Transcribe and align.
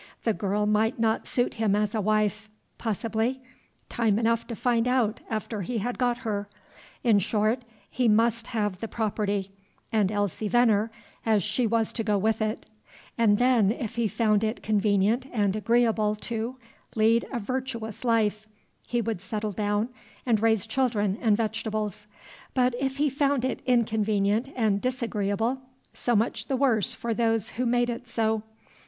The 0.23 0.33
girl 0.33 0.65
might 0.65 0.97
not 0.97 1.27
suit 1.27 1.53
him 1.53 1.75
as 1.75 1.93
a 1.93 2.01
wife. 2.01 2.49
Possibly. 2.79 3.39
Time 3.87 4.17
enough 4.17 4.47
to 4.47 4.55
find 4.55 4.87
out 4.87 5.19
after 5.29 5.61
he 5.61 5.77
had 5.77 5.99
got 5.99 6.17
her. 6.25 6.49
In 7.03 7.19
short, 7.19 7.61
he 7.87 8.07
must 8.07 8.47
have 8.47 8.79
the 8.79 8.87
property, 8.87 9.51
and 9.91 10.11
Elsie 10.11 10.47
Venner, 10.47 10.89
as 11.23 11.43
she 11.43 11.67
was 11.67 11.93
to 11.93 12.03
go 12.03 12.17
with 12.17 12.41
it, 12.41 12.65
and 13.15 13.37
then, 13.37 13.71
if 13.71 13.95
he 13.95 14.07
found 14.07 14.43
it 14.43 14.63
convenient 14.63 15.27
and 15.31 15.55
agreeable 15.55 16.15
to, 16.15 16.55
lead 16.95 17.27
a 17.31 17.37
virtuous 17.39 18.03
life, 18.03 18.47
he 18.87 19.01
would 19.01 19.21
settle 19.21 19.51
down 19.51 19.87
and 20.25 20.41
raise 20.41 20.65
children 20.65 21.15
and 21.21 21.37
vegetables; 21.37 22.07
but 22.55 22.73
if 22.79 22.97
he 22.97 23.07
found 23.07 23.45
it 23.45 23.61
inconvenient 23.67 24.51
and 24.55 24.81
disagreeable, 24.81 25.61
so 25.93 26.15
much 26.15 26.47
the 26.47 26.57
worse 26.57 26.95
for 26.95 27.13
those 27.13 27.51
who 27.51 27.67
made 27.67 27.91
it 27.91 28.07
so. 28.07 28.41